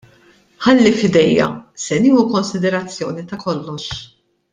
[0.67, 1.49] Ħalli f'idejja;
[1.83, 4.01] se nieħu konsiderazzjoni ta' kollox.